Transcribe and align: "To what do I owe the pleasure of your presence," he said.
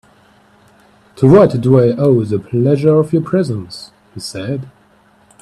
"To 1.17 1.27
what 1.27 1.61
do 1.61 1.79
I 1.79 1.95
owe 1.95 2.23
the 2.23 2.39
pleasure 2.39 2.95
of 2.95 3.13
your 3.13 3.21
presence," 3.21 3.91
he 4.15 4.19
said. 4.19 4.67